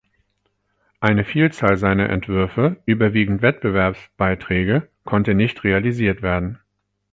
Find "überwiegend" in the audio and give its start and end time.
2.87-3.43